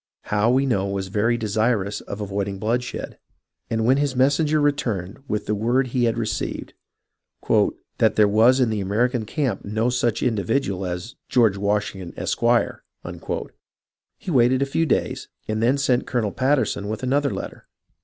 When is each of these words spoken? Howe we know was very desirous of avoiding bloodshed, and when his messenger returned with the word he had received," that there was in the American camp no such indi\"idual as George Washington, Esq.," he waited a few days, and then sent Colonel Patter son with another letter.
Howe 0.23 0.49
we 0.49 0.65
know 0.65 0.87
was 0.87 1.09
very 1.09 1.37
desirous 1.37 2.01
of 2.01 2.19
avoiding 2.21 2.57
bloodshed, 2.57 3.19
and 3.69 3.85
when 3.85 3.97
his 3.97 4.15
messenger 4.15 4.59
returned 4.59 5.19
with 5.27 5.45
the 5.45 5.53
word 5.53 5.89
he 5.89 6.05
had 6.05 6.17
received," 6.17 6.73
that 7.99 8.15
there 8.15 8.27
was 8.27 8.59
in 8.59 8.71
the 8.71 8.81
American 8.81 9.25
camp 9.25 9.63
no 9.63 9.91
such 9.91 10.23
indi\"idual 10.23 10.87
as 10.89 11.13
George 11.29 11.55
Washington, 11.57 12.15
Esq.," 12.17 12.41
he 14.17 14.31
waited 14.31 14.63
a 14.63 14.73
few 14.73 14.87
days, 14.87 15.29
and 15.47 15.61
then 15.61 15.77
sent 15.77 16.07
Colonel 16.07 16.31
Patter 16.31 16.65
son 16.65 16.87
with 16.87 17.03
another 17.03 17.29
letter. 17.29 17.67